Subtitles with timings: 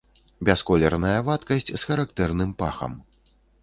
[0.47, 3.01] Бясколерная вадкасць з характэрным пахам.